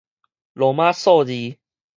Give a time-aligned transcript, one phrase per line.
[0.53, 1.59] 羅馬數字